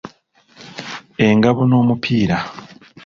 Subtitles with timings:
[1.27, 2.37] Engabo n’omupiira.